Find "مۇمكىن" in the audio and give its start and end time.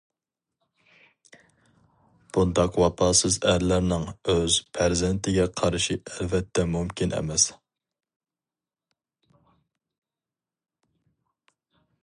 6.71-7.13